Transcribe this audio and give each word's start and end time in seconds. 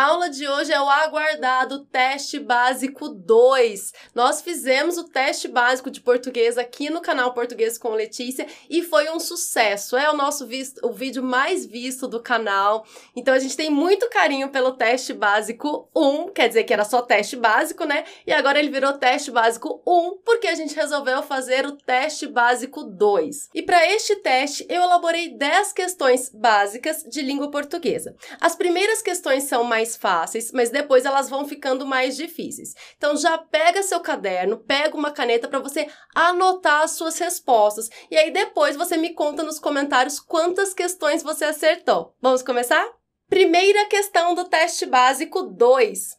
A 0.00 0.04
aula 0.04 0.30
de 0.30 0.48
hoje 0.48 0.72
é 0.72 0.80
o 0.80 0.88
aguardado 0.88 1.84
teste 1.84 2.38
básico 2.38 3.06
2. 3.10 3.92
Nós 4.14 4.40
fizemos 4.40 4.96
o 4.96 5.04
teste 5.04 5.46
básico 5.46 5.90
de 5.90 6.00
português 6.00 6.56
aqui 6.56 6.88
no 6.88 7.02
canal 7.02 7.34
Português 7.34 7.76
com 7.76 7.90
Letícia 7.90 8.46
e 8.70 8.82
foi 8.82 9.10
um 9.10 9.20
sucesso. 9.20 9.98
É 9.98 10.08
o 10.08 10.16
nosso 10.16 10.46
visto, 10.46 10.80
o 10.82 10.90
vídeo 10.90 11.22
mais 11.22 11.66
visto 11.66 12.08
do 12.08 12.18
canal. 12.18 12.86
Então 13.14 13.34
a 13.34 13.38
gente 13.38 13.54
tem 13.54 13.68
muito 13.68 14.08
carinho 14.08 14.48
pelo 14.48 14.72
teste 14.72 15.12
básico 15.12 15.90
1, 15.94 16.32
quer 16.32 16.48
dizer 16.48 16.64
que 16.64 16.72
era 16.72 16.86
só 16.86 17.02
teste 17.02 17.36
básico, 17.36 17.84
né? 17.84 18.04
E 18.26 18.32
agora 18.32 18.58
ele 18.58 18.70
virou 18.70 18.94
teste 18.94 19.30
básico 19.30 19.82
1 19.86 20.22
porque 20.24 20.46
a 20.46 20.54
gente 20.54 20.74
resolveu 20.74 21.22
fazer 21.22 21.66
o 21.66 21.72
teste 21.72 22.26
básico 22.26 22.84
2. 22.84 23.50
E 23.54 23.60
para 23.60 23.86
este 23.86 24.16
teste 24.16 24.64
eu 24.66 24.80
elaborei 24.80 25.36
10 25.36 25.74
questões 25.74 26.30
básicas 26.30 27.02
de 27.02 27.20
língua 27.20 27.50
portuguesa. 27.50 28.16
As 28.40 28.56
primeiras 28.56 29.02
questões 29.02 29.42
são 29.42 29.62
mais 29.62 29.89
mais 29.90 29.96
fáceis, 29.96 30.52
mas 30.52 30.70
depois 30.70 31.04
elas 31.04 31.28
vão 31.28 31.46
ficando 31.46 31.86
mais 31.86 32.16
difíceis. 32.16 32.74
Então 32.96 33.16
já 33.16 33.36
pega 33.38 33.82
seu 33.82 34.00
caderno, 34.00 34.58
pega 34.58 34.96
uma 34.96 35.10
caneta 35.10 35.48
para 35.48 35.58
você 35.58 35.88
anotar 36.14 36.82
as 36.82 36.92
suas 36.92 37.18
respostas. 37.18 37.88
E 38.10 38.16
aí 38.16 38.30
depois 38.30 38.76
você 38.76 38.96
me 38.96 39.14
conta 39.14 39.42
nos 39.42 39.58
comentários 39.58 40.20
quantas 40.20 40.74
questões 40.74 41.22
você 41.22 41.44
acertou. 41.44 42.14
Vamos 42.20 42.42
começar? 42.42 42.86
Primeira 43.28 43.86
questão 43.86 44.34
do 44.34 44.44
teste 44.44 44.86
básico 44.86 45.42
2. 45.42 46.18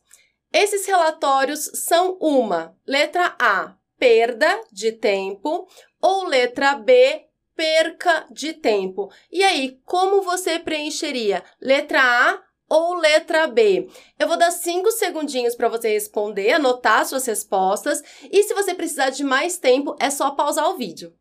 Esses 0.54 0.86
relatórios 0.86 1.60
são 1.76 2.18
uma, 2.20 2.76
letra 2.86 3.36
A, 3.40 3.76
perda 3.98 4.62
de 4.72 4.92
tempo, 4.92 5.68
ou 6.02 6.26
letra 6.26 6.76
B, 6.76 7.26
perca 7.56 8.26
de 8.32 8.54
tempo. 8.54 9.10
E 9.32 9.44
aí, 9.44 9.80
como 9.86 10.22
você 10.22 10.60
preencheria? 10.60 11.44
Letra 11.62 12.02
A, 12.02 12.51
ou 12.72 12.96
letra 12.96 13.48
B? 13.48 13.90
Eu 14.18 14.30
vou 14.30 14.38
dar 14.38 14.50
cinco 14.50 14.90
segundinhos 14.92 15.56
para 15.56 15.68
você 15.68 15.90
responder, 15.90 16.54
anotar 16.54 17.06
suas 17.06 17.26
respostas 17.26 18.02
e 18.32 18.44
se 18.44 18.54
você 18.54 18.74
precisar 18.74 19.10
de 19.10 19.26
mais 19.26 19.58
tempo, 19.58 19.94
é 20.00 20.10
só 20.10 20.32
pausar 20.32 20.70
o 20.70 20.78
vídeo. 20.78 21.14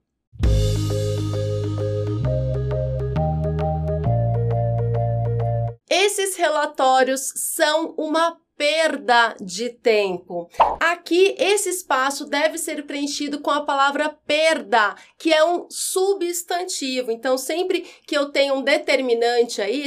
Esses 5.91 6.37
relatórios 6.37 7.33
são 7.35 7.95
uma 7.99 8.41
perda 8.61 9.35
de 9.41 9.71
tempo. 9.71 10.51
Aqui, 10.79 11.35
esse 11.39 11.71
espaço 11.71 12.27
deve 12.27 12.59
ser 12.59 12.85
preenchido 12.85 13.41
com 13.41 13.51
a 13.51 13.65
palavra 13.65 14.11
perda, 14.27 14.95
que 15.17 15.33
é 15.33 15.43
um 15.43 15.67
substantivo. 15.71 17.11
Então, 17.11 17.39
sempre 17.39 17.81
que 18.07 18.15
eu 18.15 18.31
tenho 18.31 18.57
um 18.57 18.63
determinante 18.63 19.63
aí, 19.63 19.87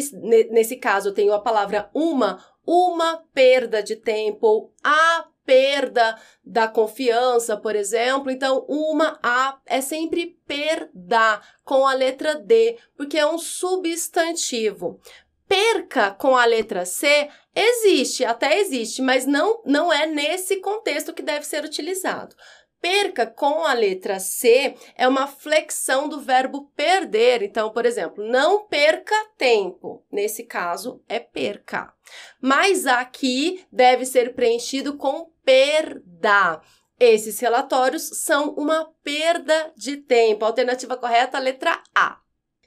nesse 0.50 0.78
caso 0.78 1.10
eu 1.10 1.14
tenho 1.14 1.34
a 1.34 1.40
palavra 1.40 1.88
uma, 1.94 2.44
uma 2.66 3.24
perda 3.32 3.84
de 3.84 3.96
tempo, 3.96 4.74
a 4.84 5.28
perda 5.46 6.20
da 6.44 6.68
confiança, 6.68 7.56
por 7.56 7.76
exemplo. 7.76 8.32
Então, 8.32 8.66
uma 8.68 9.20
A 9.22 9.60
é 9.68 9.82
sempre 9.82 10.36
perda 10.48 11.40
com 11.64 11.86
a 11.86 11.94
letra 11.94 12.34
D, 12.34 12.80
porque 12.98 13.20
é 13.20 13.26
um 13.28 13.38
substantivo. 13.38 15.00
Perca 15.48 16.10
com 16.10 16.36
a 16.36 16.46
letra 16.46 16.86
C 16.86 17.30
existe, 17.56 18.26
até 18.26 18.60
existe, 18.60 19.02
mas 19.02 19.26
não, 19.26 19.62
não 19.66 19.92
é 19.92 20.06
nesse 20.06 20.58
contexto 20.58 21.14
que 21.14 21.22
deve 21.22 21.46
ser 21.46 21.64
utilizado. 21.64 22.36
Perca 22.82 23.26
com 23.26 23.64
a 23.64 23.72
letra 23.72 24.20
C 24.20 24.76
é 24.98 25.08
uma 25.08 25.26
flexão 25.26 26.10
do 26.10 26.20
verbo 26.20 26.70
perder. 26.76 27.42
Então, 27.42 27.70
por 27.70 27.86
exemplo, 27.86 28.22
não 28.26 28.68
perca 28.68 29.16
tempo. 29.38 30.06
Nesse 30.12 30.44
caso, 30.44 31.02
é 31.08 31.18
perca. 31.18 31.94
Mas 32.42 32.86
aqui 32.86 33.66
deve 33.72 34.06
ser 34.06 34.36
preenchido 34.36 34.98
com 34.98 35.32
perda. 35.46 36.62
Esses 37.00 37.40
relatórios 37.40 38.04
são 38.22 38.54
uma 38.56 38.92
perda 39.02 39.72
de 39.78 39.96
tempo. 39.96 40.44
alternativa 40.44 40.98
correta, 40.98 41.40
letra 41.40 41.82
A. 41.96 42.23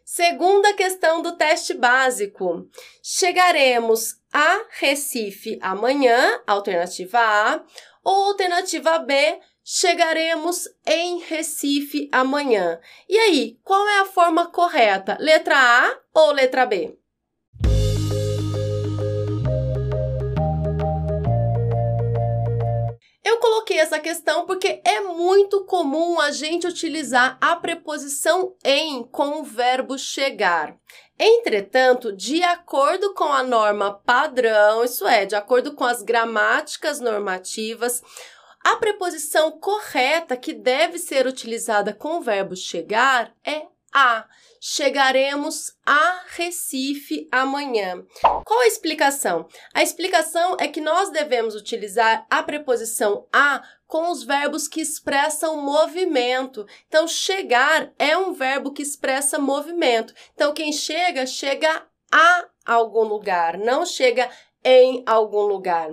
Segunda 0.08 0.72
questão 0.72 1.20
do 1.20 1.36
teste 1.36 1.74
básico. 1.74 2.70
Chegaremos 3.02 4.14
a 4.32 4.64
Recife 4.78 5.58
amanhã, 5.60 6.40
alternativa 6.46 7.18
A, 7.18 7.64
ou 8.04 8.26
alternativa 8.26 9.00
B, 9.00 9.40
chegaremos 9.64 10.68
em 10.86 11.18
Recife 11.18 12.08
amanhã. 12.12 12.80
E 13.08 13.18
aí, 13.18 13.58
qual 13.64 13.84
é 13.88 13.98
a 13.98 14.06
forma 14.06 14.46
correta? 14.46 15.18
Letra 15.18 15.56
A 15.58 15.98
ou 16.14 16.30
letra 16.30 16.64
B? 16.64 16.96
Essa 23.78 23.98
questão 23.98 24.46
porque 24.46 24.80
é 24.84 25.00
muito 25.00 25.64
comum 25.64 26.20
a 26.20 26.30
gente 26.30 26.66
utilizar 26.66 27.36
a 27.40 27.56
preposição 27.56 28.54
em 28.64 29.02
com 29.04 29.40
o 29.40 29.44
verbo 29.44 29.98
chegar. 29.98 30.76
Entretanto, 31.18 32.12
de 32.12 32.42
acordo 32.42 33.14
com 33.14 33.32
a 33.32 33.42
norma 33.42 33.92
padrão, 33.92 34.84
isso 34.84 35.06
é, 35.06 35.24
de 35.24 35.34
acordo 35.34 35.74
com 35.74 35.84
as 35.84 36.02
gramáticas 36.02 37.00
normativas, 37.00 38.02
a 38.62 38.76
preposição 38.76 39.52
correta 39.52 40.36
que 40.36 40.52
deve 40.52 40.98
ser 40.98 41.26
utilizada 41.26 41.92
com 41.92 42.18
o 42.18 42.20
verbo 42.20 42.56
chegar 42.56 43.32
é 43.44 43.66
a. 43.96 44.26
Chegaremos 44.60 45.72
a 45.86 46.24
Recife 46.28 47.26
amanhã. 47.32 48.04
Qual 48.44 48.60
a 48.60 48.66
explicação? 48.66 49.48
A 49.72 49.82
explicação 49.82 50.56
é 50.60 50.68
que 50.68 50.82
nós 50.82 51.08
devemos 51.10 51.54
utilizar 51.54 52.26
a 52.28 52.42
preposição 52.42 53.26
a 53.32 53.62
com 53.86 54.10
os 54.10 54.22
verbos 54.22 54.68
que 54.68 54.80
expressam 54.80 55.62
movimento. 55.62 56.66
Então, 56.88 57.08
chegar 57.08 57.90
é 57.98 58.16
um 58.18 58.32
verbo 58.34 58.72
que 58.72 58.82
expressa 58.82 59.38
movimento. 59.38 60.12
Então, 60.34 60.52
quem 60.52 60.72
chega, 60.72 61.24
chega 61.24 61.86
a 62.12 62.44
algum 62.66 63.04
lugar, 63.04 63.56
não 63.56 63.86
chega 63.86 64.28
em 64.62 65.02
algum 65.06 65.42
lugar. 65.42 65.90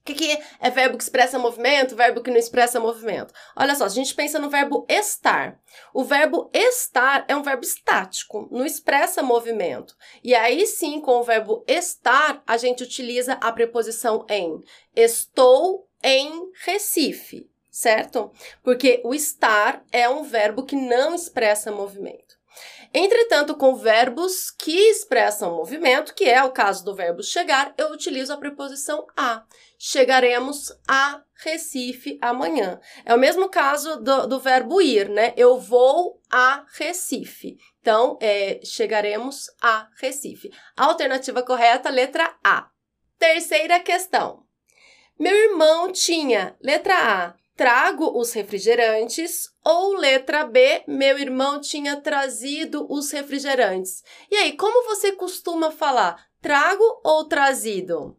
O 0.00 0.02
que, 0.02 0.14
que 0.14 0.42
é 0.58 0.70
verbo 0.70 0.96
que 0.96 1.04
expressa 1.04 1.38
movimento, 1.38 1.94
verbo 1.94 2.22
que 2.22 2.30
não 2.30 2.38
expressa 2.38 2.80
movimento? 2.80 3.34
Olha 3.54 3.74
só, 3.74 3.84
a 3.84 3.88
gente 3.88 4.14
pensa 4.14 4.38
no 4.38 4.48
verbo 4.48 4.86
estar. 4.88 5.60
O 5.92 6.02
verbo 6.02 6.50
estar 6.54 7.26
é 7.28 7.36
um 7.36 7.42
verbo 7.42 7.62
estático, 7.62 8.48
não 8.50 8.64
expressa 8.64 9.22
movimento. 9.22 9.94
E 10.24 10.34
aí 10.34 10.66
sim, 10.66 11.02
com 11.02 11.20
o 11.20 11.22
verbo 11.22 11.62
estar, 11.68 12.42
a 12.46 12.56
gente 12.56 12.82
utiliza 12.82 13.34
a 13.34 13.52
preposição 13.52 14.24
em. 14.28 14.62
Estou 14.96 15.86
em 16.02 16.50
Recife, 16.64 17.50
certo? 17.70 18.32
Porque 18.62 19.02
o 19.04 19.14
estar 19.14 19.84
é 19.92 20.08
um 20.08 20.22
verbo 20.22 20.64
que 20.64 20.76
não 20.76 21.14
expressa 21.14 21.70
movimento. 21.70 22.39
Entretanto, 22.92 23.54
com 23.54 23.76
verbos 23.76 24.50
que 24.50 24.90
expressam 24.90 25.54
movimento, 25.54 26.14
que 26.14 26.24
é 26.24 26.42
o 26.42 26.50
caso 26.50 26.84
do 26.84 26.94
verbo 26.94 27.22
chegar, 27.22 27.72
eu 27.78 27.90
utilizo 27.92 28.32
a 28.32 28.36
preposição 28.36 29.06
a. 29.16 29.44
Chegaremos 29.78 30.72
a 30.86 31.22
Recife 31.36 32.18
amanhã. 32.20 32.80
É 33.04 33.14
o 33.14 33.18
mesmo 33.18 33.48
caso 33.48 33.96
do, 33.96 34.26
do 34.26 34.40
verbo 34.40 34.82
ir, 34.82 35.08
né? 35.08 35.32
Eu 35.36 35.58
vou 35.58 36.20
a 36.30 36.66
Recife. 36.74 37.56
Então, 37.80 38.18
é, 38.20 38.60
chegaremos 38.64 39.46
a 39.62 39.88
Recife. 39.96 40.50
Alternativa 40.76 41.42
correta, 41.42 41.88
letra 41.88 42.36
A. 42.44 42.68
Terceira 43.18 43.80
questão. 43.80 44.44
Meu 45.18 45.36
irmão 45.36 45.92
tinha, 45.92 46.56
letra 46.62 46.94
A, 46.94 47.34
trago 47.60 48.18
os 48.18 48.32
refrigerantes 48.32 49.50
ou 49.62 49.92
letra 49.92 50.46
B, 50.46 50.82
meu 50.88 51.18
irmão 51.18 51.60
tinha 51.60 52.00
trazido 52.00 52.86
os 52.90 53.10
refrigerantes. 53.10 54.02
E 54.30 54.36
aí, 54.36 54.56
como 54.56 54.88
você 54.88 55.12
costuma 55.12 55.70
falar? 55.70 56.24
Trago 56.40 56.82
ou 57.04 57.28
trazido? 57.28 58.16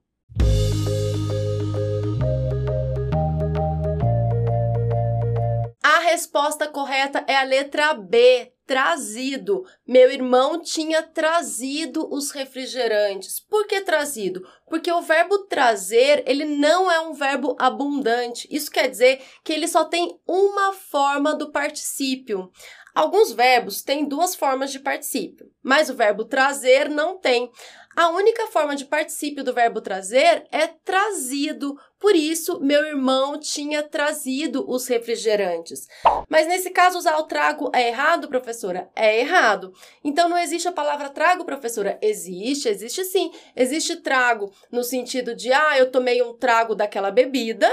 Resposta 6.01 6.67
correta 6.67 7.23
é 7.27 7.35
a 7.35 7.43
letra 7.43 7.93
B, 7.93 8.51
trazido. 8.65 9.65
Meu 9.85 10.09
irmão 10.11 10.61
tinha 10.61 11.03
trazido 11.03 12.07
os 12.13 12.31
refrigerantes. 12.31 13.39
Por 13.39 13.67
que 13.67 13.81
trazido? 13.81 14.47
Porque 14.69 14.91
o 14.91 15.01
verbo 15.01 15.39
trazer, 15.39 16.23
ele 16.25 16.45
não 16.45 16.89
é 16.89 16.99
um 17.01 17.13
verbo 17.13 17.55
abundante. 17.59 18.47
Isso 18.49 18.71
quer 18.71 18.87
dizer 18.87 19.21
que 19.43 19.51
ele 19.51 19.67
só 19.67 19.83
tem 19.83 20.17
uma 20.25 20.73
forma 20.73 21.35
do 21.35 21.51
particípio. 21.51 22.51
Alguns 22.93 23.31
verbos 23.31 23.81
têm 23.81 24.05
duas 24.05 24.35
formas 24.35 24.71
de 24.71 24.79
particípio, 24.79 25.49
mas 25.63 25.89
o 25.89 25.95
verbo 25.95 26.25
trazer 26.25 26.89
não 26.89 27.17
tem. 27.17 27.49
A 27.95 28.09
única 28.09 28.47
forma 28.47 28.75
de 28.75 28.85
particípio 28.85 29.43
do 29.43 29.53
verbo 29.53 29.81
trazer 29.81 30.45
é 30.51 30.67
trazido. 30.67 31.77
Por 31.99 32.15
isso, 32.15 32.59
meu 32.61 32.83
irmão 32.85 33.37
tinha 33.37 33.83
trazido 33.83 34.65
os 34.67 34.87
refrigerantes. 34.87 35.87
Mas 36.29 36.47
nesse 36.47 36.69
caso, 36.69 36.97
usar 36.97 37.17
o 37.17 37.23
trago 37.23 37.69
é 37.73 37.89
errado, 37.89 38.27
professora? 38.27 38.89
É 38.95 39.19
errado. 39.19 39.73
Então, 40.03 40.29
não 40.29 40.37
existe 40.37 40.67
a 40.67 40.71
palavra 40.71 41.09
trago, 41.09 41.45
professora? 41.45 41.99
Existe, 42.01 42.69
existe 42.69 43.03
sim. 43.03 43.31
Existe 43.55 43.97
trago 43.97 44.51
no 44.71 44.83
sentido 44.83 45.35
de, 45.35 45.51
ah, 45.51 45.77
eu 45.77 45.91
tomei 45.91 46.21
um 46.21 46.33
trago 46.33 46.73
daquela 46.73 47.11
bebida. 47.11 47.69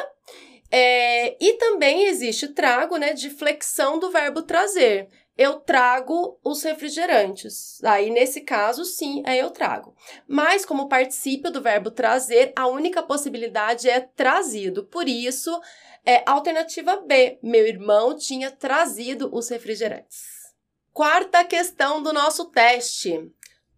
É, 0.71 1.37
e 1.43 1.55
também 1.55 2.05
existe 2.07 2.49
trago, 2.49 2.97
né, 2.97 3.13
de 3.13 3.31
flexão 3.31 3.99
do 3.99 4.11
verbo 4.11 4.43
trazer 4.43 5.09
eu 5.39 5.61
trago 5.61 6.37
os 6.43 6.65
refrigerantes. 6.65 7.83
Aí, 7.85 8.11
nesse 8.11 8.41
caso, 8.41 8.85
sim, 8.85 9.23
é 9.25 9.37
eu 9.37 9.51
trago. 9.51 9.95
Mas, 10.27 10.65
como 10.65 10.89
particípio 10.89 11.53
do 11.53 11.63
verbo 11.63 11.93
trazer, 11.93 12.53
a 12.57 12.67
única 12.67 13.05
possibilidade 13.05 13.89
é 13.89 14.01
trazido. 14.01 14.83
Por 14.83 15.09
isso, 15.09 15.61
é 16.05 16.25
alternativa 16.27 16.97
B. 16.97 17.39
Meu 17.41 17.65
irmão 17.65 18.17
tinha 18.17 18.51
trazido 18.51 19.31
os 19.33 19.49
refrigerantes. 19.49 20.27
Quarta 20.93 21.45
questão 21.45 22.03
do 22.03 22.13
nosso 22.13 22.47
teste. 22.47 23.31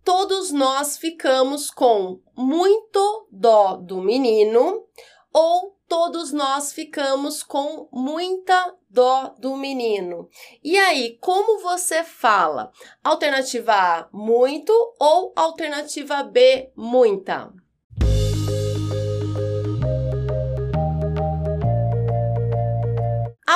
Todos 0.03 0.51
nós 0.51 0.97
ficamos 0.97 1.71
com 1.71 2.21
muito 2.35 3.29
dó 3.31 3.77
do 3.77 4.01
menino 4.01 4.87
ou 5.31 5.79
todos 5.91 6.31
nós 6.33 6.73
ficamos 6.73 7.43
com 7.43 7.89
muita 7.91 8.77
dó 8.89 9.35
do 9.41 9.57
menino. 9.57 10.29
E 10.63 10.79
aí, 10.79 11.19
como 11.21 11.61
você 11.61 12.05
fala? 12.05 12.71
Alternativa 13.03 13.73
A, 13.75 14.09
muito 14.13 14.73
ou 15.01 15.33
alternativa 15.35 16.23
B, 16.23 16.71
muita? 16.77 17.53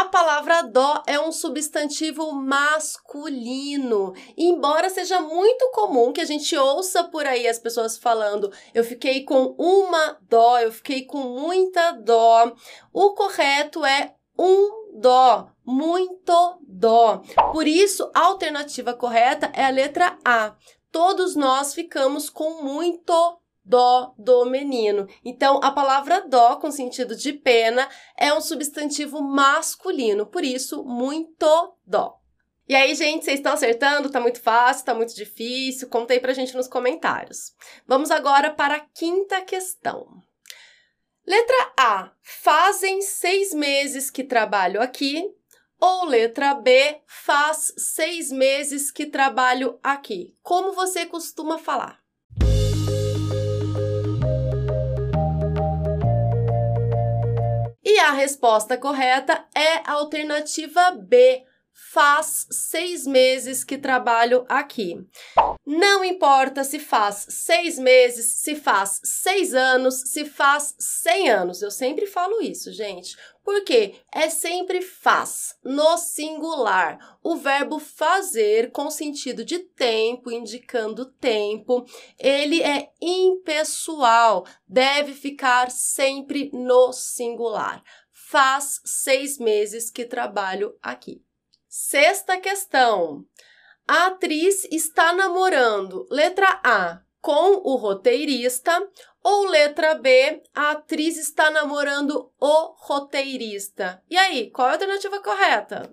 A 0.05 0.09
palavra 0.09 0.61
dó 0.61 1.03
é 1.07 1.19
um 1.19 1.33
substantivo 1.33 2.31
masculino. 2.31 4.13
Embora 4.37 4.91
seja 4.91 5.19
muito 5.19 5.71
comum 5.73 6.13
que 6.13 6.21
a 6.21 6.27
gente 6.27 6.55
ouça 6.55 7.05
por 7.05 7.25
aí 7.25 7.49
as 7.49 7.59
pessoas 7.59 7.97
falando, 7.97 8.53
eu 8.75 8.85
fiquei 8.85 9.25
com 9.25 9.57
uma 9.59 10.19
dó, 10.29 10.59
eu 10.59 10.71
fiquei 10.71 11.07
com 11.07 11.21
muita 11.21 11.93
dó, 11.93 12.53
o 12.93 13.15
correto 13.15 13.83
é 13.83 14.15
um 14.39 15.01
dó, 15.01 15.49
muito 15.65 16.59
dó. 16.69 17.23
Por 17.51 17.67
isso, 17.67 18.11
a 18.15 18.27
alternativa 18.27 18.93
correta 18.93 19.51
é 19.55 19.65
a 19.65 19.71
letra 19.71 20.19
A. 20.23 20.55
Todos 20.93 21.35
nós 21.35 21.73
ficamos 21.73 22.29
com 22.29 22.63
muito 22.63 23.41
dó 23.65 24.15
do 24.19 24.45
menino. 24.45 25.07
Então, 25.25 25.59
a 25.63 25.71
palavra 25.71 26.27
dó, 26.29 26.57
com 26.57 26.71
sentido 26.71 27.17
de 27.17 27.33
pena, 27.33 27.89
é 28.19 28.33
um 28.35 28.41
substantivo 28.41 29.23
masculino, 29.23 30.27
por 30.27 30.45
isso, 30.45 30.85
muito 30.85 31.77
dó. 31.87 32.21
E 32.67 32.75
aí, 32.75 32.95
gente, 32.95 33.25
vocês 33.25 33.41
estão 33.41 33.53
acertando? 33.53 34.11
Tá 34.11 34.21
muito 34.21 34.41
fácil, 34.41 34.87
tá 34.87 34.95
muito 34.95 35.15
difícil? 35.15 35.89
Conta 35.89 36.15
aí 36.15 36.21
pra 36.21 36.33
gente 36.33 36.57
nos 36.57 36.67
comentários. 36.67 37.53
Vamos 37.87 38.11
agora 38.11 38.51
para 38.51 38.77
a 38.77 38.81
quinta 38.81 39.43
questão. 39.43 40.07
Letra 41.27 41.73
A. 41.79 42.13
Fazem 42.23 43.03
seis 43.03 43.53
meses 43.53 44.11
que 44.11 44.25
trabalho 44.25 44.81
aqui. 44.81 45.25
Ou 45.79 46.07
letra 46.07 46.55
B. 46.55 47.03
Faz 47.07 47.75
seis 47.77 48.31
meses 48.31 48.91
que 48.91 49.07
trabalho 49.07 49.79
aqui. 49.83 50.35
Como 50.43 50.73
você 50.73 51.05
costuma 51.05 51.59
falar? 51.59 52.04
E 57.95 57.99
a 58.01 58.11
resposta 58.11 58.77
correta 58.77 59.47
é 59.55 59.77
a 59.89 59.93
alternativa 59.93 60.91
B. 60.91 61.45
Faz 61.93 62.49
seis 62.51 63.07
meses 63.07 63.63
que 63.63 63.79
trabalho 63.79 64.45
aqui. 64.49 64.97
Não 65.65 66.05
importa 66.05 66.65
se 66.65 66.81
faz 66.81 67.25
seis 67.29 67.79
meses, 67.79 68.41
se 68.43 68.57
faz 68.57 69.01
seis 69.05 69.55
anos, 69.55 70.11
se 70.11 70.25
faz 70.25 70.75
cem 70.77 71.31
anos. 71.31 71.63
Eu 71.63 71.71
sempre 71.71 72.05
falo 72.05 72.43
isso, 72.43 72.73
gente. 72.73 73.17
Porque 73.45 73.97
é 74.11 74.31
sempre 74.31 74.81
faz, 74.81 75.55
no 75.63 75.99
singular. 75.99 77.19
O 77.23 77.37
verbo 77.37 77.79
fazer 77.79 78.73
com 78.73 78.91
sentido 78.91 79.45
de 79.45 79.59
tempo, 79.59 80.31
indicando 80.31 81.05
tempo, 81.05 81.85
ele 82.19 82.63
é 82.63 82.91
impessoal, 83.03 84.47
deve 84.67 85.13
ficar 85.13 85.71
sempre 85.71 86.51
no 86.55 86.91
singular. 86.91 87.85
Faz 88.11 88.81
seis 88.83 89.39
meses 89.39 89.91
que 89.91 90.07
trabalho 90.07 90.75
aqui. 90.83 91.23
Sexta 91.69 92.41
questão. 92.41 93.27
A 93.87 94.07
atriz 94.07 94.65
está 94.73 95.13
namorando, 95.13 96.07
letra 96.11 96.59
A, 96.65 97.04
com 97.25 97.63
o 97.65 97.77
roteirista 97.77 98.87
ou 99.23 99.47
letra 99.47 99.95
B, 99.95 100.43
a 100.55 100.73
atriz 100.73 101.17
está 101.17 101.51
namorando 101.51 102.31
o 102.39 102.75
roteirista. 102.77 104.03
E 104.11 104.17
aí, 104.19 104.51
qual 104.51 104.69
é 104.69 104.71
a 104.73 104.75
alternativa 104.75 105.19
correta? 105.23 105.91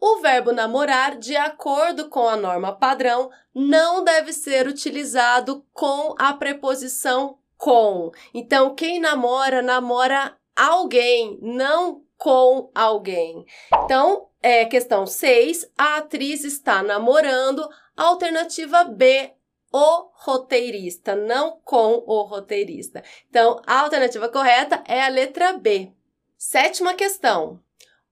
O 0.00 0.20
verbo 0.20 0.50
namorar, 0.50 1.16
de 1.16 1.36
acordo 1.36 2.08
com 2.08 2.28
a 2.28 2.36
norma 2.36 2.72
padrão, 2.72 3.30
não 3.54 4.02
deve 4.02 4.32
ser 4.32 4.66
utilizado 4.66 5.64
com 5.72 6.16
a 6.18 6.32
preposição 6.32 7.38
com. 7.56 8.10
Então, 8.34 8.74
quem 8.74 8.98
namora, 8.98 9.62
namora 9.62 10.36
alguém, 10.56 11.38
não 11.40 12.07
com 12.18 12.70
alguém. 12.74 13.46
Então, 13.84 14.28
é, 14.42 14.64
questão 14.66 15.06
6, 15.06 15.70
a 15.78 15.98
atriz 15.98 16.44
está 16.44 16.82
namorando. 16.82 17.66
Alternativa 17.96 18.84
B, 18.84 19.32
o 19.72 20.10
roteirista, 20.14 21.14
não 21.14 21.60
com 21.64 22.02
o 22.06 22.22
roteirista. 22.22 23.02
Então, 23.30 23.62
a 23.66 23.80
alternativa 23.80 24.28
correta 24.28 24.82
é 24.86 25.02
a 25.02 25.08
letra 25.08 25.52
B. 25.54 25.92
Sétima 26.36 26.94
questão. 26.94 27.60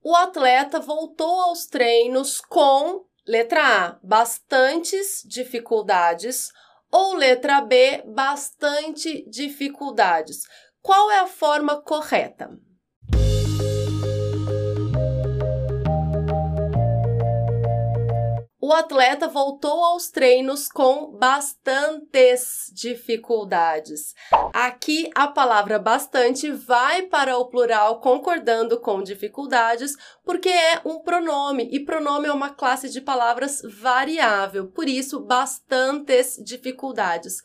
O 0.03 0.15
atleta 0.15 0.79
voltou 0.79 1.41
aos 1.41 1.67
treinos 1.67 2.41
com, 2.41 3.05
letra 3.27 3.87
A, 3.87 3.99
bastantes 4.03 5.23
dificuldades, 5.27 6.53
ou 6.91 7.15
letra 7.15 7.61
B, 7.61 8.03
bastante 8.07 9.29
dificuldades. 9.29 10.43
Qual 10.81 11.11
é 11.11 11.19
a 11.19 11.27
forma 11.27 11.81
correta? 11.83 12.57
O 18.67 18.73
atleta 18.73 19.29
voltou 19.29 19.85
aos 19.85 20.11
treinos 20.11 20.69
com 20.69 21.13
bastantes 21.13 22.69
dificuldades. 22.75 24.13
Aqui 24.53 25.09
a 25.15 25.29
palavra 25.29 25.79
bastante 25.79 26.51
vai 26.51 27.03
para 27.03 27.39
o 27.39 27.45
plural 27.45 28.01
concordando 28.01 28.81
com 28.81 29.05
dificuldades, 29.05 29.95
porque 30.25 30.49
é 30.49 30.81
um 30.85 30.99
pronome 30.99 31.69
e 31.71 31.79
pronome 31.79 32.27
é 32.27 32.33
uma 32.33 32.51
classe 32.51 32.89
de 32.89 33.01
palavras 33.01 33.63
variável, 33.63 34.67
por 34.67 34.89
isso 34.89 35.21
bastantes 35.21 36.37
dificuldades. 36.45 37.37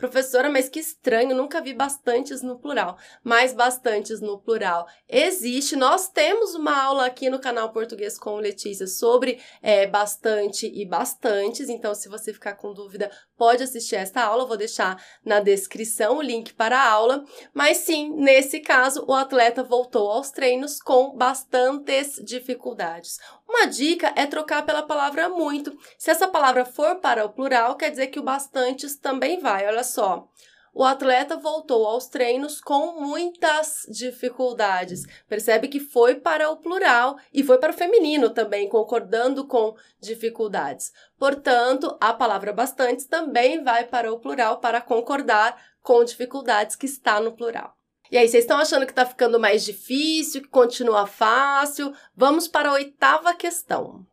Professora, 0.00 0.48
mas 0.48 0.66
que 0.66 0.80
estranho, 0.80 1.36
nunca 1.36 1.60
vi 1.60 1.74
bastantes 1.74 2.40
no 2.40 2.58
plural. 2.58 2.96
Mais 3.22 3.52
bastantes 3.52 4.18
no 4.18 4.38
plural. 4.38 4.86
Existe, 5.06 5.76
nós 5.76 6.08
temos 6.08 6.54
uma 6.54 6.74
aula 6.74 7.04
aqui 7.04 7.28
no 7.28 7.38
canal 7.38 7.70
Português 7.70 8.18
com 8.18 8.36
Letícia 8.36 8.86
sobre 8.86 9.38
é, 9.60 9.86
bastante 9.86 10.66
e 10.66 10.86
bastantes, 10.86 11.68
então 11.68 11.94
se 11.94 12.08
você 12.08 12.32
ficar 12.32 12.54
com 12.54 12.72
dúvida, 12.72 13.10
pode 13.36 13.62
assistir 13.62 13.96
esta 13.96 14.22
aula, 14.22 14.46
vou 14.46 14.56
deixar 14.56 15.04
na 15.22 15.38
descrição 15.38 16.16
o 16.16 16.22
link 16.22 16.54
para 16.54 16.78
a 16.78 16.90
aula. 16.90 17.22
Mas 17.52 17.78
sim, 17.78 18.10
nesse 18.16 18.60
caso, 18.60 19.04
o 19.06 19.12
atleta 19.12 19.62
voltou 19.62 20.10
aos 20.10 20.30
treinos 20.30 20.80
com 20.80 21.14
bastantes 21.14 22.14
dificuldades. 22.24 23.18
Uma 23.46 23.66
dica 23.66 24.12
é 24.14 24.26
trocar 24.26 24.64
pela 24.64 24.82
palavra 24.82 25.28
muito. 25.28 25.76
Se 25.98 26.08
essa 26.08 26.28
palavra 26.28 26.64
for 26.64 27.00
para 27.00 27.24
o 27.24 27.30
plural, 27.30 27.74
quer 27.76 27.90
dizer 27.90 28.06
que 28.06 28.20
o 28.20 28.22
bastantes 28.22 28.96
também 28.96 29.40
vai. 29.40 29.66
Olha 29.66 29.82
só. 29.90 30.28
o 30.72 30.84
atleta 30.84 31.36
voltou 31.36 31.84
aos 31.84 32.06
treinos 32.06 32.60
com 32.60 33.00
muitas 33.00 33.82
dificuldades. 33.88 35.04
Percebe 35.28 35.66
que 35.66 35.80
foi 35.80 36.14
para 36.14 36.48
o 36.48 36.56
plural 36.56 37.16
e 37.32 37.42
foi 37.42 37.58
para 37.58 37.72
o 37.72 37.76
feminino 37.76 38.30
também, 38.30 38.68
concordando 38.68 39.46
com 39.46 39.74
dificuldades. 40.00 40.92
Portanto, 41.18 41.96
a 42.00 42.14
palavra 42.14 42.52
bastantes 42.52 43.04
também 43.06 43.64
vai 43.64 43.84
para 43.84 44.12
o 44.12 44.20
plural 44.20 44.58
para 44.58 44.80
concordar 44.80 45.60
com 45.82 46.04
dificuldades 46.04 46.76
que 46.76 46.86
está 46.86 47.20
no 47.20 47.32
plural. 47.32 47.74
E 48.10 48.18
aí, 48.18 48.28
vocês 48.28 48.44
estão 48.44 48.58
achando 48.58 48.86
que 48.86 48.92
está 48.92 49.06
ficando 49.06 49.38
mais 49.38 49.64
difícil, 49.64 50.42
que 50.42 50.48
continua 50.48 51.06
fácil? 51.06 51.92
Vamos 52.14 52.48
para 52.48 52.68
a 52.68 52.72
oitava 52.72 53.34
questão. 53.34 54.04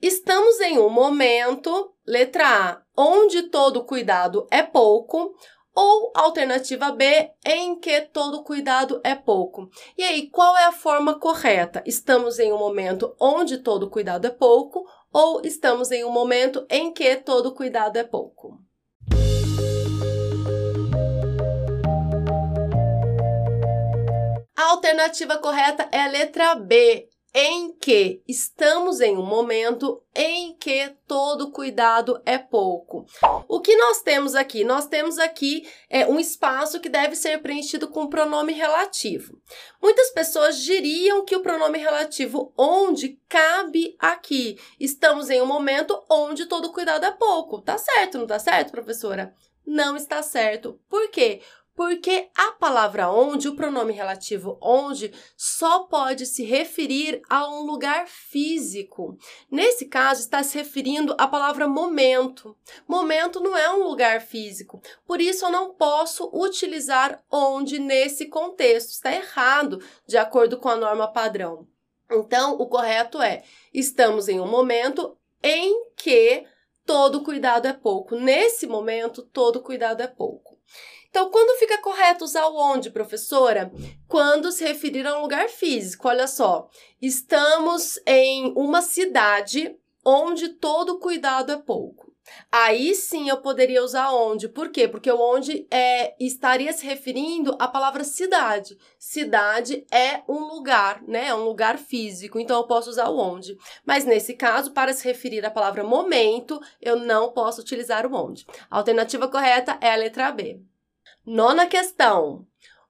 Estamos 0.00 0.60
em 0.60 0.78
um 0.78 0.88
momento, 0.88 1.92
letra 2.06 2.46
A, 2.46 2.82
onde 2.96 3.50
todo 3.50 3.84
cuidado 3.84 4.46
é 4.48 4.62
pouco, 4.62 5.34
ou 5.74 6.12
alternativa 6.14 6.92
B, 6.92 7.32
em 7.44 7.80
que 7.80 8.02
todo 8.02 8.44
cuidado 8.44 9.00
é 9.02 9.16
pouco. 9.16 9.68
E 9.96 10.04
aí, 10.04 10.30
qual 10.30 10.56
é 10.56 10.66
a 10.66 10.72
forma 10.72 11.18
correta? 11.18 11.82
Estamos 11.84 12.38
em 12.38 12.52
um 12.52 12.58
momento 12.58 13.12
onde 13.18 13.58
todo 13.58 13.90
cuidado 13.90 14.24
é 14.24 14.30
pouco, 14.30 14.86
ou 15.12 15.42
estamos 15.44 15.90
em 15.90 16.04
um 16.04 16.12
momento 16.12 16.64
em 16.70 16.92
que 16.92 17.16
todo 17.16 17.52
cuidado 17.52 17.96
é 17.96 18.04
pouco? 18.04 18.56
A 24.56 24.70
alternativa 24.70 25.38
correta 25.38 25.88
é 25.90 26.00
a 26.02 26.08
letra 26.08 26.54
B, 26.54 27.08
em 27.34 27.72
que 27.72 28.22
estamos 28.26 29.00
em 29.00 29.16
um 29.16 29.24
momento 29.24 30.02
em 30.14 30.56
que 30.56 30.94
todo 31.06 31.52
cuidado 31.52 32.20
é 32.24 32.38
pouco. 32.38 33.06
O 33.46 33.60
que 33.60 33.76
nós 33.76 34.00
temos 34.00 34.34
aqui? 34.34 34.64
Nós 34.64 34.86
temos 34.86 35.18
aqui 35.18 35.68
é, 35.88 36.06
um 36.06 36.18
espaço 36.18 36.80
que 36.80 36.88
deve 36.88 37.14
ser 37.14 37.40
preenchido 37.40 37.88
com 37.88 38.08
pronome 38.08 38.52
relativo. 38.52 39.40
Muitas 39.80 40.10
pessoas 40.10 40.58
diriam 40.62 41.24
que 41.24 41.36
o 41.36 41.42
pronome 41.42 41.78
relativo 41.78 42.52
onde 42.56 43.20
cabe 43.28 43.94
aqui. 43.98 44.58
Estamos 44.80 45.30
em 45.30 45.40
um 45.40 45.46
momento 45.46 46.02
onde 46.10 46.46
todo 46.46 46.72
cuidado 46.72 47.04
é 47.04 47.10
pouco. 47.10 47.60
Tá 47.60 47.76
certo, 47.78 48.18
não 48.18 48.26
tá 48.26 48.38
certo, 48.38 48.72
professora? 48.72 49.34
Não 49.66 49.96
está 49.96 50.22
certo. 50.22 50.80
Por 50.88 51.10
quê? 51.10 51.42
Porque 51.78 52.28
a 52.34 52.50
palavra 52.50 53.08
onde, 53.08 53.46
o 53.46 53.54
pronome 53.54 53.92
relativo 53.92 54.58
onde, 54.60 55.14
só 55.36 55.84
pode 55.84 56.26
se 56.26 56.42
referir 56.42 57.22
a 57.30 57.48
um 57.48 57.62
lugar 57.62 58.08
físico. 58.08 59.16
Nesse 59.48 59.86
caso, 59.86 60.22
está 60.22 60.42
se 60.42 60.58
referindo 60.58 61.14
à 61.16 61.28
palavra 61.28 61.68
momento. 61.68 62.56
Momento 62.88 63.38
não 63.38 63.56
é 63.56 63.72
um 63.72 63.84
lugar 63.84 64.20
físico, 64.20 64.82
por 65.06 65.20
isso 65.20 65.44
eu 65.44 65.52
não 65.52 65.72
posso 65.72 66.28
utilizar 66.34 67.22
onde 67.30 67.78
nesse 67.78 68.26
contexto. 68.26 68.90
Está 68.90 69.12
errado, 69.12 69.80
de 70.04 70.18
acordo 70.18 70.58
com 70.58 70.68
a 70.68 70.74
norma 70.74 71.06
padrão. 71.06 71.64
Então, 72.10 72.54
o 72.54 72.66
correto 72.66 73.22
é: 73.22 73.44
estamos 73.72 74.28
em 74.28 74.40
um 74.40 74.48
momento 74.48 75.16
em 75.44 75.92
que 75.94 76.44
todo 76.84 77.22
cuidado 77.22 77.68
é 77.68 77.72
pouco. 77.72 78.16
Nesse 78.16 78.66
momento, 78.66 79.22
todo 79.22 79.62
cuidado 79.62 80.00
é 80.00 80.08
pouco. 80.08 80.58
Então, 81.10 81.30
quando 81.30 81.58
fica 81.58 81.78
correto 81.78 82.24
usar 82.24 82.46
o 82.46 82.56
onde, 82.56 82.90
professora? 82.90 83.72
Quando 84.06 84.52
se 84.52 84.64
referir 84.64 85.06
a 85.06 85.18
um 85.18 85.22
lugar 85.22 85.48
físico. 85.48 86.08
Olha 86.08 86.26
só, 86.26 86.68
estamos 87.00 87.98
em 88.06 88.52
uma 88.56 88.82
cidade 88.82 89.76
onde 90.04 90.50
todo 90.50 90.98
cuidado 90.98 91.52
é 91.52 91.56
pouco. 91.56 92.08
Aí 92.50 92.94
sim 92.94 93.28
eu 93.28 93.38
poderia 93.38 93.82
usar 93.82 94.12
onde. 94.12 94.48
Por 94.48 94.70
quê? 94.70 94.86
Porque 94.86 95.10
o 95.10 95.20
onde 95.20 95.66
é, 95.70 96.14
estaria 96.20 96.72
se 96.72 96.84
referindo 96.84 97.56
à 97.58 97.66
palavra 97.66 98.04
cidade. 98.04 98.76
Cidade 98.98 99.86
é 99.90 100.22
um 100.28 100.40
lugar, 100.40 101.02
né? 101.02 101.28
É 101.28 101.34
um 101.34 101.44
lugar 101.44 101.78
físico. 101.78 102.38
Então 102.38 102.58
eu 102.58 102.66
posso 102.66 102.90
usar 102.90 103.08
o 103.08 103.18
onde. 103.18 103.56
Mas 103.84 104.04
nesse 104.04 104.34
caso, 104.34 104.72
para 104.72 104.92
se 104.92 105.04
referir 105.04 105.44
à 105.44 105.50
palavra 105.50 105.84
momento, 105.84 106.60
eu 106.80 106.96
não 106.96 107.32
posso 107.32 107.60
utilizar 107.60 108.06
o 108.06 108.14
onde. 108.14 108.46
A 108.70 108.78
alternativa 108.78 109.28
correta 109.28 109.78
é 109.80 109.90
a 109.90 109.96
letra 109.96 110.30
B. 110.30 110.60
Nona 111.26 111.66
questão. 111.66 112.46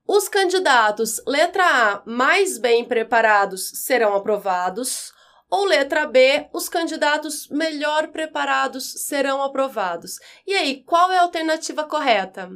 Os 0.06 0.28
candidatos 0.28 1.20
letra 1.26 1.64
A 1.64 2.02
mais 2.06 2.58
bem 2.58 2.84
preparados 2.84 3.70
serão 3.84 4.14
aprovados, 4.14 5.12
ou 5.50 5.64
letra 5.64 6.06
B, 6.06 6.48
os 6.52 6.68
candidatos 6.68 7.48
melhor 7.48 8.08
preparados 8.08 9.04
serão 9.06 9.42
aprovados. 9.42 10.18
E 10.46 10.54
aí, 10.54 10.82
qual 10.84 11.10
é 11.10 11.18
a 11.18 11.22
alternativa 11.22 11.84
correta? 11.84 12.50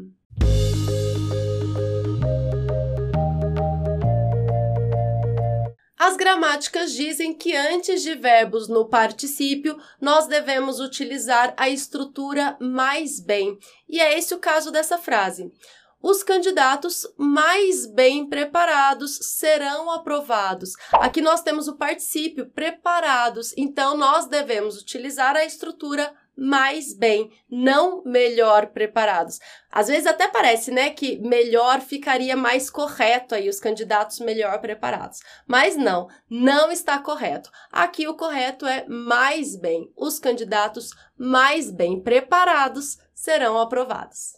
Gramáticas 6.23 6.93
dizem 6.93 7.35
que 7.35 7.53
antes 7.57 8.01
de 8.01 8.15
verbos 8.15 8.69
no 8.69 8.89
particípio, 8.89 9.77
nós 10.01 10.29
devemos 10.29 10.79
utilizar 10.79 11.53
a 11.57 11.69
estrutura 11.69 12.57
mais 12.61 13.19
bem. 13.19 13.59
E 13.89 14.01
é 14.01 14.17
esse 14.17 14.33
o 14.33 14.39
caso 14.39 14.71
dessa 14.71 14.97
frase. 14.97 15.53
Os 16.01 16.23
candidatos 16.23 17.13
mais 17.17 17.87
bem 17.87 18.29
preparados 18.29 19.17
serão 19.17 19.91
aprovados. 19.91 20.75
Aqui 20.93 21.21
nós 21.21 21.43
temos 21.43 21.67
o 21.67 21.77
particípio 21.77 22.49
preparados, 22.51 23.53
então 23.57 23.97
nós 23.97 24.27
devemos 24.27 24.81
utilizar 24.81 25.35
a 25.35 25.45
estrutura 25.45 26.15
mais 26.37 26.95
bem, 26.95 27.31
não 27.51 28.03
melhor 28.05 28.69
preparados. 28.69 29.39
Às 29.71 29.89
vezes 29.89 30.07
até 30.07 30.29
parece, 30.29 30.71
né, 30.71 30.91
que 30.91 31.19
melhor 31.19 31.81
ficaria 31.81 32.37
mais 32.37 32.71
correto 32.71 33.35
aí 33.35 33.49
os 33.49 33.61
candidatos 33.61 34.19
melhor 34.21 34.61
preparados. 34.61 35.21
Mas 35.47 35.77
não, 35.77 36.09
não 36.29 36.71
está 36.71 36.99
correto. 36.99 37.51
Aqui 37.71 38.09
o 38.09 38.17
correto 38.17 38.67
é 38.67 38.87
mais 38.89 39.57
bem. 39.57 39.93
Os 39.97 40.19
candidatos 40.19 40.91
mais 41.17 41.71
bem 41.71 42.01
preparados 42.01 42.99
serão 43.15 43.59
aprovados. 43.59 44.33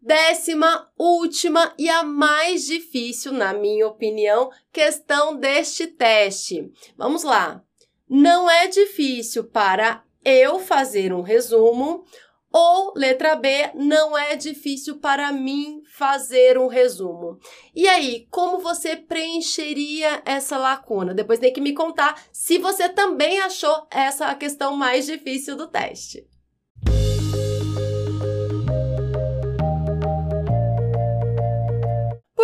Décima, 0.00 0.90
última 0.98 1.72
e 1.78 1.88
a 1.88 2.02
mais 2.02 2.66
difícil, 2.66 3.32
na 3.32 3.54
minha 3.54 3.86
opinião, 3.86 4.50
questão 4.72 5.36
deste 5.36 5.86
teste. 5.86 6.72
Vamos 6.96 7.22
lá. 7.22 7.62
Não 8.08 8.50
é 8.50 8.66
difícil 8.66 9.44
para 9.44 10.02
eu 10.24 10.58
fazer 10.58 11.12
um 11.12 11.22
resumo, 11.22 12.04
ou 12.52 12.92
letra 12.94 13.34
B, 13.34 13.70
não 13.74 14.16
é 14.16 14.36
difícil 14.36 14.98
para 14.98 15.32
mim 15.32 15.80
fazer 15.96 16.58
um 16.58 16.66
resumo. 16.66 17.38
E 17.74 17.88
aí, 17.88 18.26
como 18.30 18.58
você 18.58 18.94
preencheria 18.94 20.22
essa 20.24 20.58
lacuna? 20.58 21.14
Depois 21.14 21.38
tem 21.38 21.52
que 21.52 21.62
me 21.62 21.72
contar 21.72 22.22
se 22.30 22.58
você 22.58 22.88
também 22.88 23.40
achou 23.40 23.86
essa 23.90 24.26
a 24.26 24.34
questão 24.34 24.76
mais 24.76 25.06
difícil 25.06 25.56
do 25.56 25.66
teste. 25.66 26.26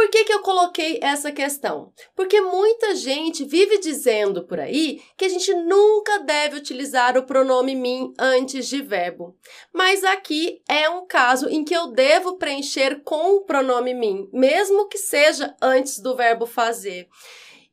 Por 0.09 0.13
que, 0.13 0.25
que 0.25 0.33
eu 0.33 0.41
coloquei 0.41 0.99
essa 1.03 1.31
questão? 1.31 1.93
Porque 2.17 2.41
muita 2.41 2.97
gente 2.97 3.45
vive 3.45 3.77
dizendo 3.79 4.43
por 4.43 4.59
aí 4.59 5.03
que 5.19 5.27
a 5.27 5.29
gente 5.29 5.53
nunca 5.53 6.21
deve 6.21 6.57
utilizar 6.57 7.19
o 7.19 7.27
pronome 7.27 7.75
mim 7.75 8.15
antes 8.19 8.67
de 8.69 8.81
verbo. 8.81 9.37
Mas 9.71 10.03
aqui 10.05 10.63
é 10.67 10.89
um 10.89 11.07
caso 11.07 11.51
em 11.51 11.63
que 11.63 11.77
eu 11.77 11.89
devo 11.89 12.39
preencher 12.39 13.03
com 13.05 13.37
o 13.37 13.43
pronome 13.43 13.93
mim, 13.93 14.27
mesmo 14.33 14.89
que 14.89 14.97
seja 14.97 15.55
antes 15.61 15.99
do 15.99 16.17
verbo 16.17 16.47
fazer. 16.47 17.07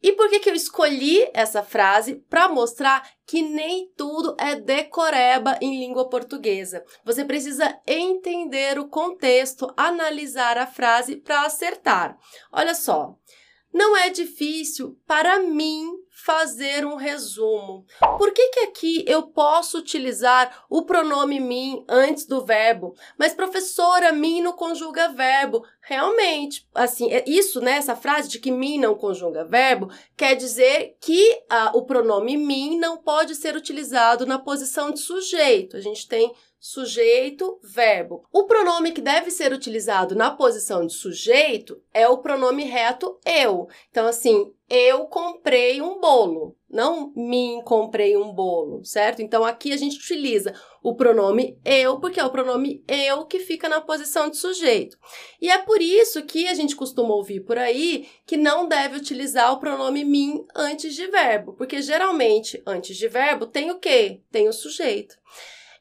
E 0.06 0.12
por 0.12 0.30
que, 0.30 0.40
que 0.40 0.52
eu 0.52 0.54
escolhi 0.54 1.28
essa 1.34 1.64
frase? 1.64 2.24
Para 2.30 2.48
mostrar 2.48 3.10
que 3.26 3.42
nem 3.42 3.92
tudo 3.98 4.38
é 4.40 4.56
decoreba 4.56 5.58
em 5.60 5.80
língua 5.80 6.08
portuguesa. 6.08 6.86
Você 7.04 7.26
precisa 7.26 7.76
entender 7.88 8.78
o 8.78 8.88
contexto, 8.88 9.68
analisar 9.76 10.60
a 10.60 10.68
frase 10.68 11.16
para 11.16 11.42
acertar. 11.42 12.16
Olha 12.52 12.76
só, 12.76 13.16
não 13.76 13.98
é 13.98 14.10
difícil 14.10 14.98
para 15.06 15.38
mim 15.40 15.92
fazer 16.10 16.86
um 16.86 16.96
resumo. 16.96 17.86
Por 18.18 18.32
que, 18.32 18.48
que 18.48 18.60
aqui 18.62 19.04
eu 19.06 19.24
posso 19.24 19.78
utilizar 19.78 20.64
o 20.70 20.84
pronome 20.84 21.42
mim 21.42 21.84
antes 21.90 22.26
do 22.26 22.46
verbo? 22.46 22.96
Mas 23.20 23.34
professora, 23.34 24.14
mim 24.14 24.42
não 24.42 24.54
conjuga 24.54 25.10
verbo. 25.10 25.62
Realmente, 25.82 26.66
assim, 26.74 27.12
é 27.12 27.26
isso, 27.28 27.60
né? 27.60 27.74
Essa 27.74 27.98
frase 27.98 28.30
de 28.30 28.40
que 28.40 28.50
mim 28.50 28.80
não 28.80 28.96
conjuga 28.96 29.44
verbo 29.44 29.92
quer 30.16 30.36
dizer 30.36 30.96
que 31.02 31.44
ah, 31.50 31.74
o 31.76 31.84
pronome 31.84 32.38
mim 32.38 32.80
não 32.80 32.96
pode 32.96 33.36
ser 33.36 33.58
utilizado 33.58 34.26
na 34.26 34.40
posição 34.40 34.90
de 34.90 35.02
sujeito. 35.02 35.76
A 35.76 35.82
gente 35.82 36.08
tem 36.08 36.34
sujeito, 36.68 37.60
verbo. 37.62 38.26
O 38.34 38.46
pronome 38.46 38.92
que 38.92 39.00
deve 39.00 39.30
ser 39.30 39.54
utilizado 39.54 40.16
na 40.16 40.32
posição 40.32 40.84
de 40.84 40.94
sujeito 40.94 41.80
é 41.94 42.08
o 42.10 42.18
pronome 42.18 42.64
reto 42.64 43.20
eu. 43.24 43.68
Então, 43.92 44.08
assim, 44.08 44.52
eu 44.68 45.06
comprei 45.06 45.80
um 45.80 46.00
bolo, 46.00 46.58
não 46.68 47.14
mim 47.16 47.62
comprei 47.64 48.18
um 48.18 48.34
bolo, 48.34 48.84
certo? 48.84 49.22
Então 49.22 49.46
aqui 49.46 49.74
a 49.74 49.78
gente 49.78 49.98
utiliza 49.98 50.56
o 50.82 50.96
pronome 50.96 51.56
eu, 51.64 52.00
porque 52.00 52.20
é 52.20 52.26
o 52.26 52.32
pronome 52.32 52.84
eu 52.88 53.26
que 53.26 53.38
fica 53.38 53.70
na 53.70 53.80
posição 53.80 54.28
de 54.28 54.38
sujeito. 54.38 54.98
E 55.40 55.52
é 55.52 55.60
por 55.60 55.80
isso 55.80 56.24
que 56.24 56.48
a 56.48 56.56
gente 56.56 56.76
costuma 56.76 57.14
ouvir 57.14 57.42
por 57.42 57.60
aí 57.60 58.10
que 58.26 58.38
não 58.38 58.68
deve 58.68 58.98
utilizar 58.98 59.54
o 59.54 59.60
pronome 59.60 60.04
mim 60.04 60.44
antes 60.56 60.96
de 60.96 61.06
verbo, 61.06 61.54
porque 61.54 61.80
geralmente 61.80 62.60
antes 62.66 62.98
de 62.98 63.08
verbo 63.08 63.46
tem 63.46 63.70
o 63.70 63.78
quê? 63.78 64.22
Tem 64.32 64.50
o 64.50 64.54
sujeito. 64.54 65.16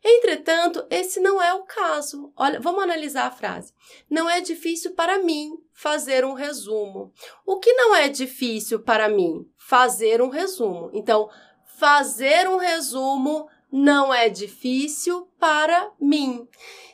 Entretanto, 0.04 0.84
esse 0.90 1.18
não 1.18 1.42
é 1.42 1.54
o 1.54 1.62
caso. 1.62 2.30
Olha, 2.36 2.60
vamos 2.60 2.82
analisar 2.82 3.26
a 3.26 3.30
frase. 3.30 3.72
Não 4.10 4.28
é 4.28 4.42
difícil 4.42 4.92
para 4.92 5.18
mim 5.18 5.56
fazer 5.72 6.26
um 6.26 6.34
resumo. 6.34 7.10
O 7.46 7.58
que 7.58 7.72
não 7.72 7.94
é 7.94 8.08
difícil 8.08 8.80
para 8.80 9.08
mim? 9.08 9.48
Fazer 9.56 10.20
um 10.20 10.28
resumo. 10.28 10.90
Então, 10.92 11.30
fazer 11.78 12.46
um 12.46 12.58
resumo 12.58 13.48
não 13.72 14.12
é 14.12 14.28
difícil 14.28 15.26
para 15.40 15.90
mim. 15.98 16.46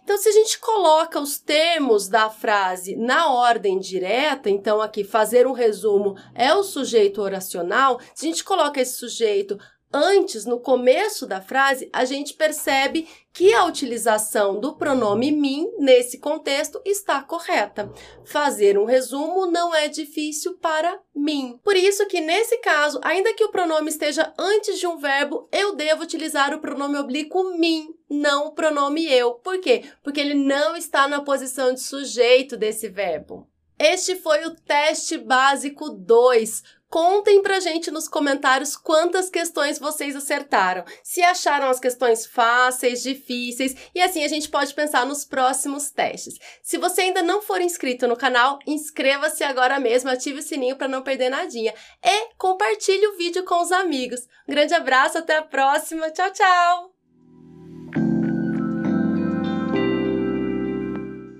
Então, 0.02 0.16
se 0.16 0.28
a 0.28 0.32
gente 0.32 0.58
coloca 0.58 1.20
os 1.20 1.38
termos 1.38 2.08
da 2.08 2.30
frase 2.30 2.96
na 2.96 3.30
ordem 3.32 3.78
direta, 3.78 4.48
então 4.48 4.80
aqui 4.80 5.04
fazer 5.04 5.46
um 5.46 5.52
resumo 5.52 6.16
é 6.34 6.54
o 6.54 6.62
sujeito 6.62 7.20
oracional, 7.20 8.00
se 8.14 8.26
a 8.26 8.28
gente 8.28 8.42
coloca 8.42 8.80
esse 8.80 8.94
sujeito 8.96 9.58
antes, 9.92 10.44
no 10.44 10.60
começo 10.60 11.26
da 11.26 11.40
frase, 11.40 11.88
a 11.92 12.04
gente 12.04 12.34
percebe 12.34 13.08
que 13.32 13.52
a 13.54 13.64
utilização 13.64 14.58
do 14.58 14.74
pronome 14.74 15.30
mim 15.30 15.70
nesse 15.78 16.18
contexto 16.18 16.80
está 16.84 17.22
correta. 17.22 17.92
Fazer 18.24 18.78
um 18.78 18.84
resumo 18.84 19.46
não 19.46 19.74
é 19.74 19.88
difícil 19.88 20.56
para 20.58 21.00
mim. 21.14 21.58
Por 21.62 21.76
isso 21.76 22.06
que 22.06 22.20
nesse 22.20 22.58
caso, 22.58 23.00
ainda 23.02 23.34
que 23.34 23.44
o 23.44 23.50
pronome 23.50 23.88
esteja 23.90 24.32
antes 24.38 24.78
de 24.78 24.86
um 24.86 24.98
verbo, 24.98 25.48
eu 25.52 25.74
devo 25.74 26.02
utilizar 26.02 26.54
o 26.54 26.60
pronome 26.60 26.98
oblíquo 26.98 27.56
mim, 27.56 27.94
não 28.08 28.48
o 28.48 28.52
pronome 28.52 29.06
eu. 29.06 29.34
Por 29.34 29.60
quê? 29.60 29.84
Porque 30.02 30.20
ele 30.20 30.34
não 30.34 30.76
está 30.76 31.06
na 31.06 31.20
posição 31.20 31.72
de 31.72 31.80
sujeito 31.80 32.56
desse 32.56 32.88
verbo. 32.88 33.46
Este 33.78 34.14
foi 34.16 34.44
o 34.44 34.54
teste 34.54 35.16
básico 35.16 35.88
2 35.88 36.79
Contem 36.90 37.40
pra 37.40 37.60
gente 37.60 37.88
nos 37.88 38.08
comentários 38.08 38.76
quantas 38.76 39.30
questões 39.30 39.78
vocês 39.78 40.16
acertaram. 40.16 40.84
Se 41.04 41.22
acharam 41.22 41.70
as 41.70 41.78
questões 41.78 42.26
fáceis, 42.26 43.00
difíceis, 43.00 43.76
e 43.94 44.02
assim 44.02 44.24
a 44.24 44.28
gente 44.28 44.48
pode 44.48 44.74
pensar 44.74 45.06
nos 45.06 45.24
próximos 45.24 45.92
testes. 45.92 46.34
Se 46.60 46.78
você 46.78 47.02
ainda 47.02 47.22
não 47.22 47.40
for 47.40 47.60
inscrito 47.60 48.08
no 48.08 48.16
canal, 48.16 48.58
inscreva-se 48.66 49.44
agora 49.44 49.78
mesmo, 49.78 50.10
ative 50.10 50.40
o 50.40 50.42
sininho 50.42 50.74
para 50.74 50.88
não 50.88 51.00
perder 51.00 51.30
nadinha 51.30 51.72
e 52.04 52.34
compartilhe 52.36 53.06
o 53.06 53.16
vídeo 53.16 53.44
com 53.44 53.62
os 53.62 53.70
amigos. 53.70 54.22
Um 54.48 54.52
grande 54.52 54.74
abraço, 54.74 55.16
até 55.16 55.36
a 55.36 55.42
próxima. 55.42 56.10
Tchau, 56.10 56.32
tchau. 56.32 56.89